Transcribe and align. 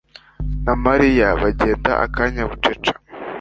na 0.65 0.73
Mariya 0.85 1.27
bagenda 1.41 1.91
akanya 2.05 2.43
bucece. 2.49 2.91